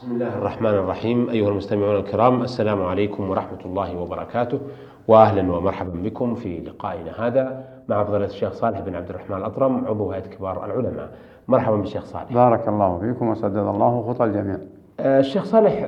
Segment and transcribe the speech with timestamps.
[0.00, 4.60] بسم الله الرحمن الرحيم أيها المستمعون الكرام السلام عليكم ورحمة الله وبركاته
[5.08, 10.10] وأهلا ومرحبا بكم في لقائنا هذا مع فضيلة الشيخ صالح بن عبد الرحمن الأطرم عضو
[10.10, 11.10] هيئة كبار العلماء
[11.48, 14.56] مرحبا بالشيخ صالح بارك الله فيكم وسدد الله خطى الجميع
[15.00, 15.84] الشيخ صالح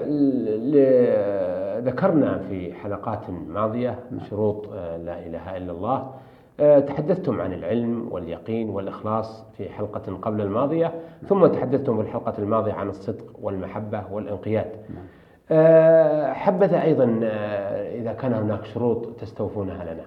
[1.85, 3.99] ذكرنا في حلقات ماضية
[4.31, 4.69] شروط
[5.05, 6.11] لا إله إلا الله
[6.59, 10.93] تحدثتم عن العلم واليقين والإخلاص في حلقة قبل الماضية
[11.29, 14.67] ثم تحدثتم في الحلقة الماضية عن الصدق والمحبة والانقياد.
[15.51, 20.05] آه، حبذا أيضا آه، إذا كان هناك شروط تستوفونها لنا.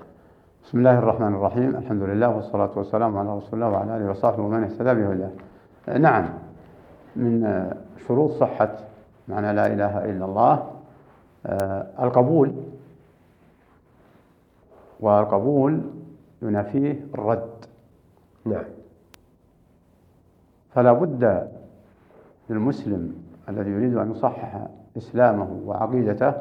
[0.64, 1.76] بسم الله الرحمن الرحيم.
[1.76, 5.30] الحمد لله والصلاة والسلام على رسول الله وعلى آله وصحبه ومن اهتدى بهداه.
[5.90, 6.30] آه، نعم
[7.16, 7.76] من آه،
[8.08, 8.70] شروط صحة
[9.28, 10.64] معنى لا إله إلا الله.
[11.46, 12.54] آه، القبول
[15.00, 15.82] والقبول
[16.46, 17.66] ينافيه الرد.
[18.46, 18.64] نعم.
[20.74, 21.48] فلا بد
[22.50, 23.16] للمسلم
[23.50, 26.34] الذي يريد أن يصحح إسلامه وعقيدته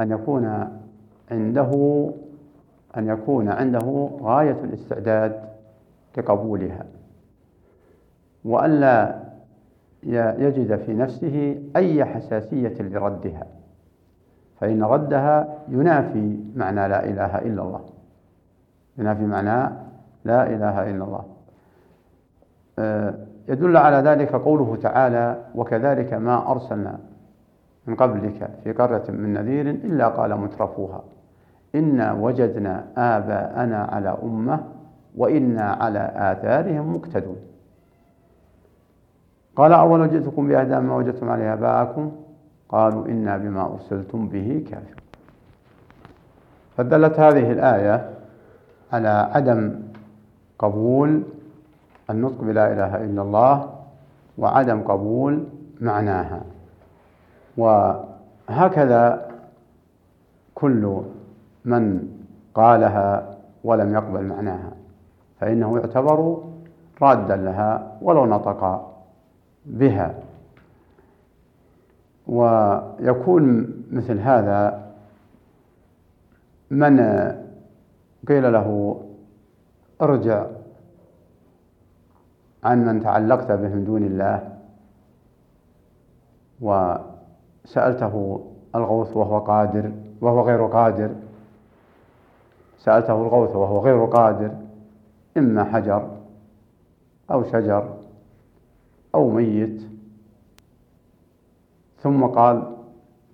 [0.00, 0.68] أن يكون
[1.30, 2.10] عنده
[2.96, 5.44] أن يكون عنده غاية الاستعداد
[6.18, 6.86] لقبولها.
[8.44, 9.22] وألا
[10.38, 13.46] يجد في نفسه أي حساسية لردها
[14.60, 17.84] فإن ردها ينافي معنى لا إله إلا الله.
[18.98, 19.72] ينافي معنى
[20.24, 21.24] لا إله إلا الله.
[22.78, 23.14] آه،
[23.48, 26.98] يدل على ذلك قوله تعالى وكذلك ما أرسلنا
[27.86, 31.02] من قبلك في قرية من نذير إلا قال مترفوها
[31.74, 34.60] إنا وجدنا آباءنا على أمة
[35.16, 37.36] وإنا على آثارهم مقتدون
[39.56, 42.12] قال أول جئتكم بأهدى ما وجدتم عليه آباءكم؟
[42.68, 45.02] قالوا إنا بما أرسلتم به كافرون
[46.76, 48.10] فدلت هذه الآية
[48.92, 49.80] على عدم
[50.58, 51.22] قبول
[52.10, 53.74] النطق بلا إله إلا الله
[54.38, 55.44] وعدم قبول
[55.80, 56.40] معناها.
[57.56, 59.28] وهكذا
[60.54, 61.02] كل
[61.64, 62.08] من
[62.54, 64.72] قالها ولم يقبل معناها
[65.40, 66.42] فإنه يعتبر
[67.02, 68.92] رادا لها ولو نطق
[69.66, 70.14] بها.
[72.26, 74.82] ويكون مثل هذا
[76.70, 76.98] من
[78.28, 79.00] قيل له
[80.02, 80.46] ارجع
[82.64, 84.58] عن من تعلقت به من دون الله.
[86.60, 88.40] وسألته
[88.74, 91.10] الغوث وهو قادر وهو غير قادر.
[92.78, 94.50] سألته الغوث وهو غير قادر.
[95.36, 96.16] إما حجر
[97.30, 97.94] أو شجر
[99.14, 99.82] أو ميت.
[102.02, 102.76] ثم قال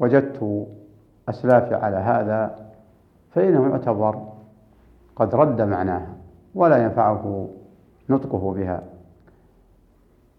[0.00, 0.66] وجدت
[1.28, 2.68] أسلافي على هذا
[3.30, 4.37] فإنه يعتبر
[5.18, 6.14] قد رد معناها
[6.54, 7.48] ولا ينفعه
[8.10, 8.82] نطقه بها.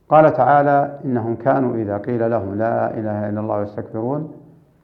[0.10, 4.34] قال تعالى إنهم كانوا إذا قيل لهم لا إله إلا الله يستكبرون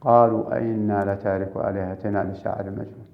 [0.02, 3.06] قالوا أئنا لتارك آلهتنا لشاعر مجنون.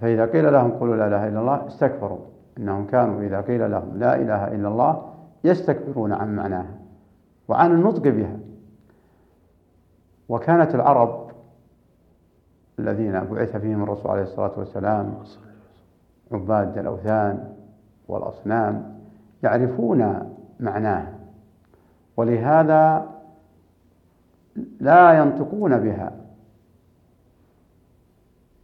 [0.00, 2.18] فإذا قيل لهم قولوا لا إله إلا الله استكبروا.
[2.58, 5.02] إنهم كانوا إذا قيل لهم لا إله إلا الله
[5.44, 6.74] يستكبرون عن معناها
[7.48, 8.36] وعن النطق بها.
[10.28, 11.23] وكانت العرب
[12.78, 15.14] الذين بعث فيهم الرسول عليه الصلاة والسلام
[16.32, 17.54] عباد الأوثان
[18.08, 18.98] والأصنام
[19.42, 20.30] يعرفون
[20.60, 21.12] معناها
[22.16, 23.06] ولهذا
[24.80, 26.12] لا ينطقون بها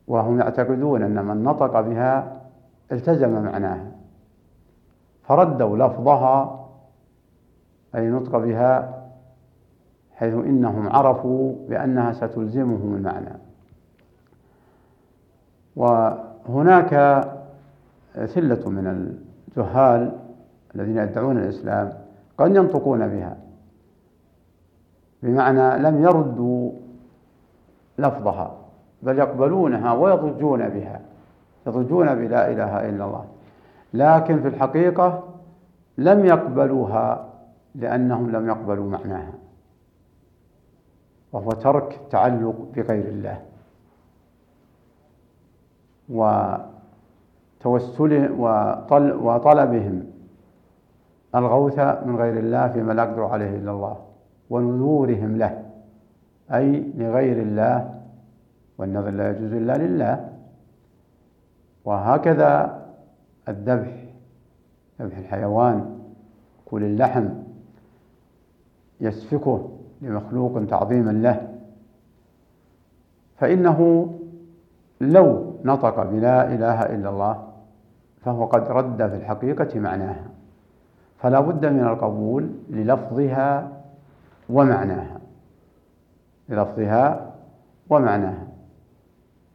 [0.06, 2.40] وهم يعتقدون أن من نطق بها
[2.92, 3.92] التزم معناها
[5.22, 6.66] فردوا لفظها
[7.94, 9.02] أي نطق بها
[10.14, 13.49] حيث إنهم عرفوا بأنها ستلزمهم المعنى.
[15.76, 17.24] وهناك
[18.14, 19.14] ثلة من
[19.56, 20.12] الجهال
[20.74, 21.92] الذين يدعون الإسلام
[22.38, 23.36] قد ينطقون بها
[25.22, 26.72] بمعنى لم يردوا
[27.98, 28.56] لفظها
[29.02, 31.00] بل يقبلونها ويضجون بها
[31.66, 33.24] يضجون بلا إله إلا الله.
[33.94, 35.22] لكن في الحقيقة
[35.98, 37.28] لم يقبلوها
[37.74, 39.32] لأنهم لم يقبلوا معناها
[41.32, 43.40] وهو ترك التعلق بغير الله.
[46.10, 46.72] وتوسل
[48.38, 50.06] وطل وطلبهم
[51.34, 53.96] الغوث من غير الله فيما لا يقدر عليه إلا الله
[54.50, 55.64] ونذورهم له
[56.52, 57.94] أي لغير الله
[58.78, 60.28] والنذر لا يجوز إلا لله.
[61.84, 62.82] وهكذا
[63.48, 64.04] الذبح
[65.00, 65.98] ذبح الحيوان
[66.64, 67.28] كل اللحم
[69.00, 69.68] يسفكه
[70.02, 71.48] لمخلوق تعظيما له.
[73.36, 74.10] فإنه
[75.00, 77.48] لو نطق بلا إله إلا الله
[78.24, 80.24] فهو قد رد في الحقيقة معناها.
[81.18, 83.72] فلا بد من القبول للفظها
[84.48, 85.20] ومعناها.
[86.48, 87.32] للفظها
[87.90, 88.46] ومعناها.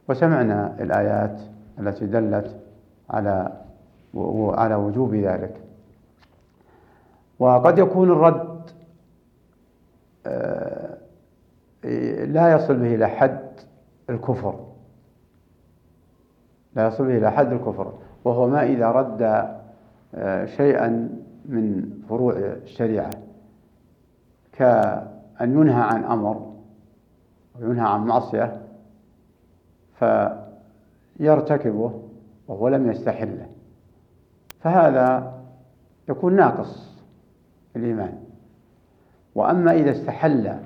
[0.08, 1.40] وسمعنا الآيات
[1.78, 2.56] التي دلت
[3.10, 3.52] على
[4.54, 5.60] على وجوب ذلك.
[7.38, 8.56] وقد يكون الرد
[10.26, 10.96] آه،
[12.24, 13.40] لا يصل به إلى حد
[14.10, 14.65] الكفر.
[16.76, 17.92] لا يصل به إلى حد الكفر
[18.24, 19.22] وهو ما إذا رد
[20.14, 20.88] آه، شيئا
[21.44, 23.10] من فروع الشريعة
[24.52, 25.06] كأن
[25.40, 26.52] ينهى عن أمر
[27.60, 28.62] وينهى عن معصية
[31.18, 32.02] فيرتكبه
[32.48, 33.46] وهو لم يستحله.
[34.60, 35.32] فهذا
[36.08, 36.96] يكون ناقص
[37.76, 38.18] الإيمان.
[39.34, 40.58] وأما إذا استحل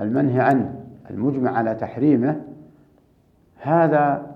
[0.00, 2.40] المنهي عنه المجمع على تحريمه
[3.56, 4.31] هذا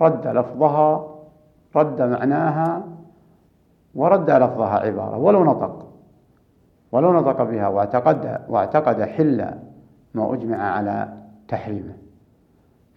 [0.00, 1.14] رد لفظها
[1.76, 2.82] رد معناها
[3.94, 5.90] ورد لفظها عبارة ولو نطق.
[6.92, 9.50] ولو نطق بها واعتقد واعتقد حل
[10.14, 11.12] ما أجمع على
[11.48, 11.94] تحريمه.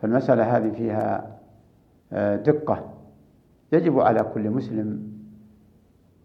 [0.01, 1.37] فالمسألة هذه فيها
[2.13, 2.83] آه، دقة.
[3.71, 5.17] يجب على كل مسلم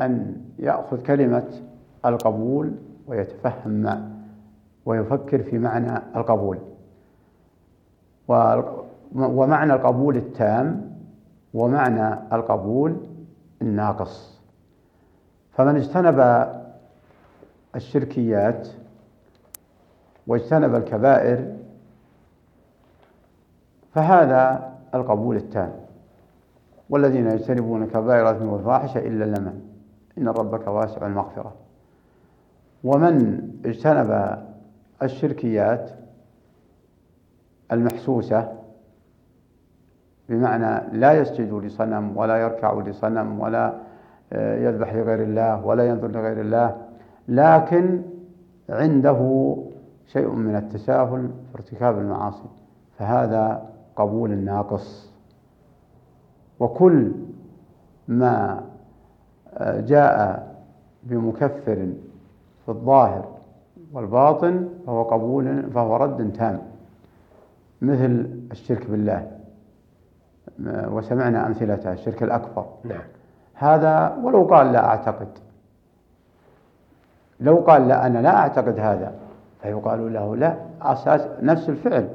[0.01, 1.49] أن يأخذ كلمة
[2.07, 2.75] القبول
[3.07, 4.13] ويتفهم
[4.87, 6.59] ويفكر في معنى القبول.
[9.15, 10.93] ومعنى القبول التام
[11.55, 12.97] ومعنى القبول
[13.63, 14.41] الناقص.
[15.53, 16.49] فمن اجتنب
[17.77, 18.69] الشركيات
[20.27, 21.57] واجتنب الكبائر
[23.95, 25.73] فهذا القبول التام.
[26.91, 29.61] والذين يجتنبون كبائر الإثم والفاحشة إلا اللمم.
[30.19, 31.55] إن ربك واسع المغفرة.
[32.85, 34.39] ومن اجتنب
[35.03, 35.91] الشركيات
[37.73, 38.62] المحسوسة
[40.33, 43.75] بمعنى لا يسجد لصنم ولا يركع لصنم ولا
[44.33, 46.77] آه، يذبح لغير الله ولا ينظر لغير الله
[47.29, 48.03] لكن
[48.71, 49.57] عنده
[50.07, 52.49] شيء من التساهل في ارتكاب المعاصي
[52.99, 53.63] فهذا
[53.97, 55.13] قبول ناقص.
[56.61, 57.13] وكل
[58.09, 58.63] ما
[59.55, 60.47] آه، جاء
[61.03, 61.89] بمكفر
[62.65, 63.29] في الظاهر
[63.93, 66.59] والباطن فهو قبول فهو رد تام
[67.83, 69.42] مثل الشرك بالله.
[70.67, 72.67] وسمعنا أمثلتها الشرك الأكبر.
[72.85, 73.03] نعم.
[73.55, 75.29] هذا ولو قال لا أعتقد.
[77.41, 79.15] لو قال لا أنا لا أعتقد هذا
[79.63, 82.09] فيقال له لا أساس نفس الفعل.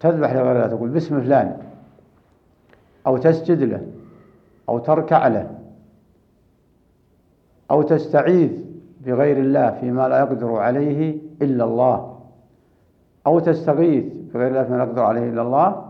[0.00, 1.56] تذبح لغير الله تقول باسم فلان
[3.06, 3.86] أو تسجد له
[4.68, 5.50] أو تركع له
[7.70, 8.64] أو تستعيذ
[9.00, 12.20] بغير الله فيما لا يقدر عليه إلا الله
[13.26, 15.83] أو تستغيث بغير الله فيما لا يقدر عليه إلا الله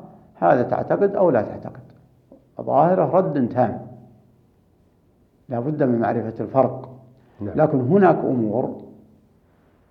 [0.52, 1.82] هذا تعتقد أو لا تعتقد.
[2.60, 3.86] ظاهرة رد تام.
[5.48, 6.90] لا بد من معرفة الفرق.
[7.40, 7.54] نعم.
[7.56, 8.84] لكن هناك أمور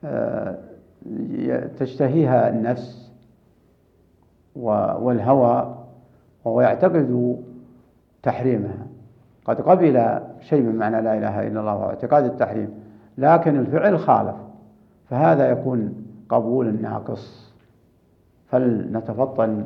[0.03, 0.57] آه،
[1.79, 3.11] تشتهيها النفس
[4.55, 5.77] والهوى
[6.45, 7.37] وهو يعتقد
[8.23, 8.87] تحريمها.
[9.45, 12.69] قد قبل شيء من معنى لا إله إلا الله واعتقاد التحريم
[13.17, 14.35] لكن الفعل خالف.
[15.09, 17.53] فهذا يكون قبول ناقص.
[18.47, 19.63] فلنتفطن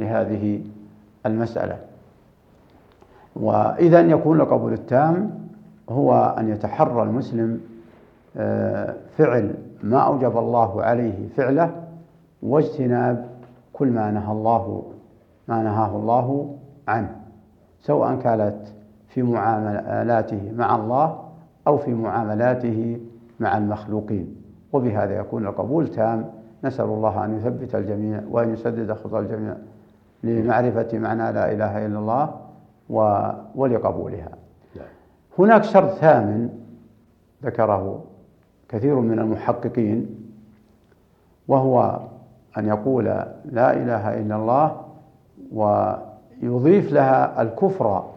[0.00, 0.60] لهذه
[1.26, 1.78] المسألة.
[3.36, 5.30] وإذا يكون القبول التام
[5.90, 7.60] هو أن يتحرى المسلم
[8.36, 11.70] آه، فعل ما أوجب الله عليه فعله
[12.42, 13.26] واجتناب
[13.72, 14.82] كل ما نهى الله
[15.48, 16.56] ما نهاه الله
[16.88, 17.16] عنه
[17.80, 18.56] سواء كانت
[19.08, 21.18] في معاملاته مع الله
[21.66, 23.00] أو في معاملاته
[23.40, 24.36] مع المخلوقين.
[24.72, 26.24] وبهذا يكون القبول تام.
[26.64, 29.54] نسأل الله أن يثبت الجميع وأن يسدد خطى الجميع.
[30.24, 32.40] لمعرفة معنى لا إله إلا الله
[33.54, 34.28] ولقبولها
[34.76, 34.86] نعم.
[35.38, 36.48] هناك شرط ثامن
[37.44, 38.04] ذكره
[38.68, 40.24] كثير من المحققين
[41.48, 42.00] وهو
[42.58, 43.04] أن يقول
[43.44, 44.80] لا إله إلا الله
[45.52, 48.10] ويضيف لها الكفر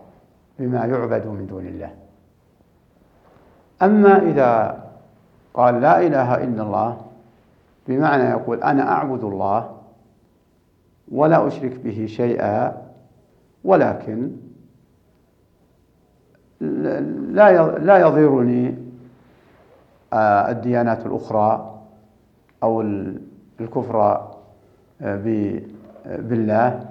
[0.59, 1.89] بما يعبد من دون الله
[3.81, 4.83] أما إذا
[5.53, 6.97] قال لا إله إلا الله
[7.87, 9.76] بمعنى يقول أنا أعبد الله
[11.11, 12.87] ولا أشرك به شيئا
[13.63, 14.31] ولكن
[16.61, 18.75] لا لا يضيرني
[20.13, 21.79] آه، الديانات الأخرى
[22.63, 22.81] أو
[23.59, 24.01] الكفر
[25.01, 25.15] آه،
[26.05, 26.85] بالله.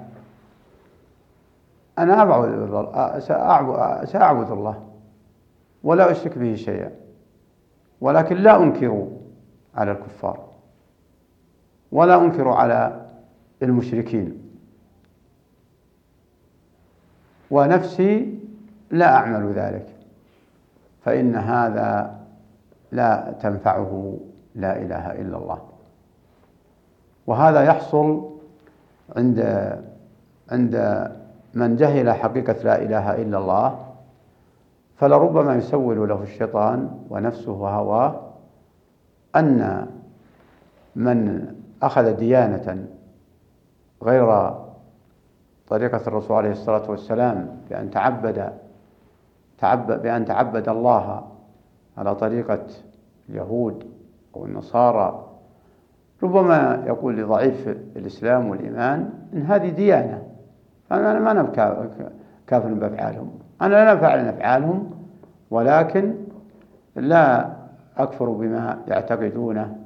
[1.99, 2.49] أنا أبعد
[2.93, 4.83] آه، سأعبد الله
[5.83, 6.91] ولا أشرك به شيئا
[8.01, 9.07] ولكن لا أنكر
[9.75, 10.47] على الكفار
[11.91, 13.06] ولا أنكر على
[13.63, 14.37] المشركين.
[17.51, 18.39] ونفسي
[18.91, 19.87] لا أعمل ذلك
[21.05, 22.19] فإن هذا
[22.91, 24.17] لا تنفعه
[24.55, 25.61] لا إله إلا الله.
[27.27, 28.29] وهذا يحصل
[29.15, 29.39] عند
[30.51, 30.75] عند
[31.53, 33.85] من جهل حقيقة لا إله إلا الله
[34.97, 38.21] فلربما يسول له الشيطان ونفسه وهواه
[39.35, 39.87] أن
[40.95, 41.47] من
[41.83, 42.87] أخذ ديانة
[44.03, 44.53] غير
[45.67, 48.53] طريقة الرسول عليه الصلاة والسلام بأن تعبد
[49.57, 51.27] تعبد بأن تعبد الله
[51.97, 52.65] على طريقة
[53.29, 53.83] اليهود
[54.35, 55.23] أو النصارى.
[56.23, 60.23] ربما يقول لضعيف الإسلام والإيمان إن هذه ديانة
[60.89, 61.43] فأنا ما أنا
[62.47, 63.31] كافر بأفعالهم.
[63.61, 64.91] أنا لا أفعل أفعالهم
[65.51, 66.15] ولكن
[66.95, 67.49] لا
[67.97, 69.77] أكفر بما يعتقدونه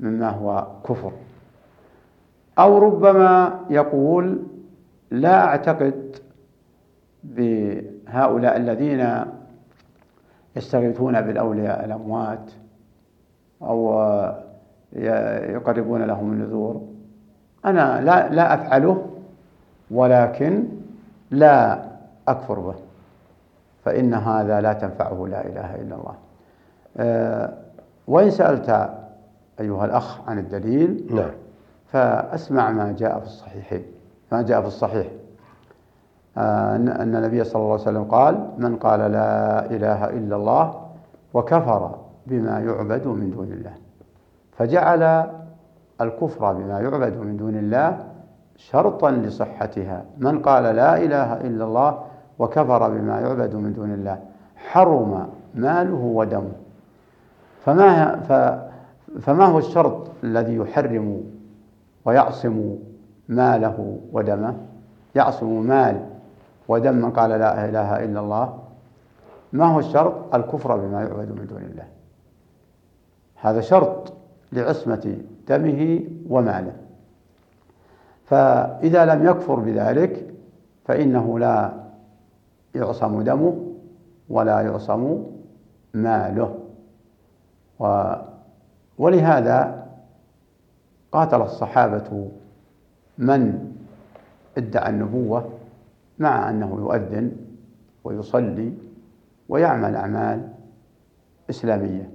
[0.00, 1.12] مما هو كفر.
[2.58, 4.42] أو ربما يقول
[5.10, 6.16] لا أعتقد
[7.24, 9.24] بهؤلاء الذين
[10.56, 12.50] يستغيثون بالأولياء الأموات
[13.62, 14.02] أو
[15.52, 16.88] يقربون لهم النذور.
[17.64, 19.06] أنا لا لا أفعله
[19.90, 20.64] ولكن
[21.30, 21.84] لا
[22.28, 22.74] أكفر به
[23.84, 26.14] فإن هذا لا تنفعه لا إله إلا الله.
[26.96, 27.52] أه،
[28.08, 28.90] وإن سألت
[29.60, 31.30] أيها الأخ عن الدليل نعم.
[31.94, 33.84] فأسمع ما جاء في الصحيحين
[34.32, 35.06] ما جاء في الصحيح.
[36.38, 40.80] أه، أن النبي صلى الله عليه وسلم قال من قال لا إله إلا الله
[41.34, 41.94] وكفر
[42.26, 43.72] بما يعبد من دون الله.
[44.52, 45.30] فجعل
[46.00, 47.98] الكفر بما يعبد من دون الله
[48.56, 50.04] شرطا لصحتها.
[50.18, 51.98] من قال لا إله إلا الله
[52.38, 54.18] وكفر بما يعبد من دون الله
[54.56, 56.52] حرم ماله ودمه.
[57.64, 58.16] فما
[59.20, 61.33] فما هو الشرط الذي يحرم
[62.04, 62.76] ويعصم
[63.28, 64.56] ماله ودمه.
[65.14, 66.06] يعصم مال
[66.68, 68.58] ودم من قال لا إله إلا الله.
[69.52, 71.86] ما هو الشرط؟ الكفر بما يعبد من دون الله.
[73.40, 74.12] هذا شرط
[74.52, 75.16] لعصمة
[75.48, 76.72] دمه وماله.
[78.24, 80.34] فإذا لم يكفر بذلك
[80.84, 81.72] فإنه لا
[82.74, 83.74] يعصم دمه
[84.28, 85.24] ولا يعصم
[85.94, 86.58] ماله.
[87.80, 88.12] و
[88.98, 89.83] ولهذا
[91.14, 92.28] قاتل الصحابة
[93.18, 93.72] من
[94.58, 95.52] ادعى النبوة
[96.18, 97.32] مع أنه يؤذن
[98.04, 98.72] ويصلي
[99.48, 100.48] ويعمل أعمال
[101.50, 102.10] إسلامية.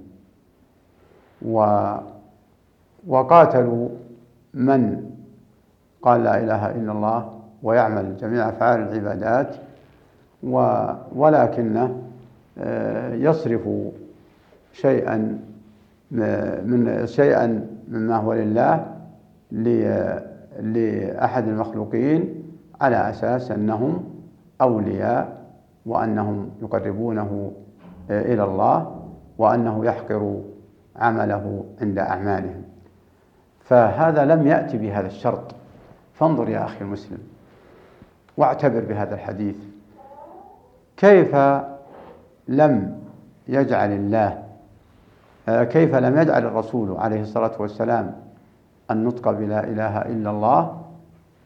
[1.42, 1.86] و
[3.06, 3.88] وقاتلوا
[4.54, 5.10] من
[6.02, 9.56] قال لا إله إلا الله ويعمل جميع أفعال العبادات
[11.16, 12.02] ولكنه
[12.58, 13.68] آه، يصرف
[14.72, 15.38] شيئا
[16.10, 18.89] من شيئا مما هو لله
[19.52, 22.42] لأحد المخلوقين
[22.80, 24.04] على أساس أنهم
[24.60, 25.40] أولياء
[25.86, 27.52] وأنهم يقربونه
[28.10, 29.00] آه، إلى الله
[29.38, 30.40] وأنه يحقر
[30.96, 32.62] عمله عند أعمالهم.
[33.64, 35.54] فهذا لم يأتي بهذا الشرط.
[36.14, 37.18] فانظر يا أخي المسلم
[38.36, 39.56] واعتبر بهذا الحديث.
[40.96, 41.36] كيف
[42.48, 43.00] لم
[43.48, 44.42] يجعل الله
[45.48, 48.14] آه، كيف لم يجعل الرسول عليه الصلاة والسلام
[48.90, 50.82] النطق بلا إله إلا الله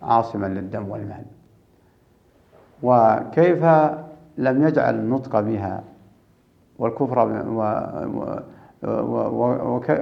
[0.02, 1.24] عاصما للدم والمال
[2.82, 3.64] وكيف
[4.38, 5.82] لم يجعل النطق بها
[6.78, 7.18] والكفر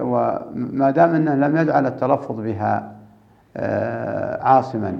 [0.02, 2.92] وما دام إنه لم يجعل التلفظ بها
[3.56, 4.98] آه، عاصما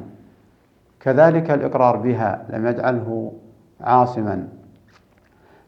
[1.00, 3.32] كذلك الإقرار بها لم يجعله
[3.80, 4.49] عاصما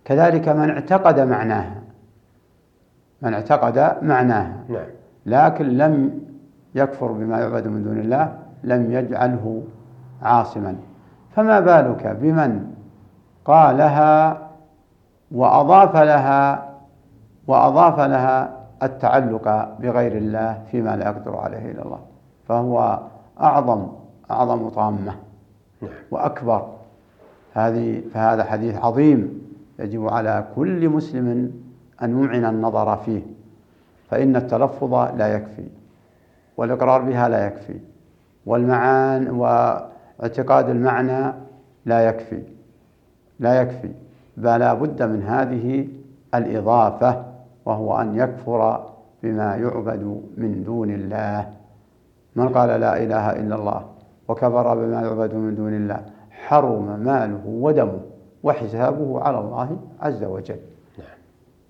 [0.05, 1.83] كذلك من اعتقد معناها
[3.23, 4.87] من اعتقد معناها نعم.
[5.27, 6.21] لكن لم
[6.75, 9.63] يكفر بما يعبد من دون الله لم يجعله
[10.23, 10.77] عاصما.
[11.31, 12.67] فما بالك بمن
[13.45, 14.39] قالها
[15.33, 16.69] وأضاف لها
[17.47, 22.01] وأضاف لها التعلق بغير الله فيما لا يقدر عليه إلا الله.
[22.49, 23.01] فهو
[23.41, 23.87] أعظم
[24.31, 25.15] أعظم طامة.
[26.11, 26.67] وأكبر.
[27.55, 29.45] هذه فهذا حديث عظيم
[29.79, 31.53] يجب على كل مسلم
[32.03, 33.23] أن يمعن النظر فيه
[34.11, 35.69] فإن التلفظ لا يكفي.
[36.57, 37.81] والإقرار بها لا يكفي
[38.47, 41.33] والمعان واعتقاد المعنى
[41.87, 42.43] لا يكفي
[43.41, 43.91] لا يكفي
[44.37, 45.89] بل بد من هذه
[46.35, 47.25] الإضافة
[47.65, 48.87] وهو أن يكفر
[49.23, 51.51] بما يعبد من دون الله.
[52.37, 53.85] من قال لا إله إلا الله
[54.29, 58.01] وكفر بما يعبد من دون الله حرم ماله ودمه
[58.43, 60.59] وحسابه على الله عز وجل.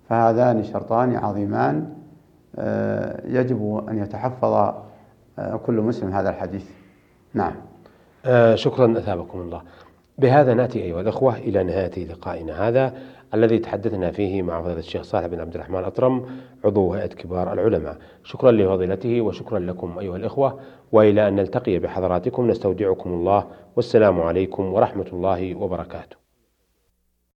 [0.09, 1.93] فهذان شرطان عظيمان
[3.25, 4.73] يجب أن يتحفظ
[5.39, 6.69] آه، كل مسلم هذا الحديث.
[7.33, 7.53] نعم.
[8.25, 9.61] آه، شكرا أثابكم الله.
[10.17, 12.93] بهذا نأتي أيها الأخوة إلى نهاية لقائنا هذا
[13.33, 16.25] الذي تحدثنا فيه مع فضيلة الشيخ صالح بن عبد الرحمن الأطرم
[16.65, 17.97] عضو هيئة كبار العلماء.
[18.23, 20.59] شكرا لفضيلته وشكرا لكم أيها الأخوة.
[20.91, 23.45] وإلى أن نلتقي بحضراتكم نستودعكم الله.
[23.75, 26.24] والسلام عليكم ورحمة الله وبركاته.